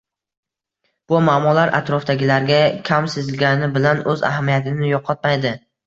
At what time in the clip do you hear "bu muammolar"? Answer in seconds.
1.11-1.73